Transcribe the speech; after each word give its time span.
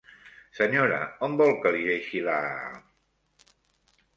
Senyora, 0.59 0.97
on 1.27 1.35
vol 1.41 1.53
que 1.65 1.73
li 1.75 1.85
deixi 1.91 2.25
la?? 2.31 2.39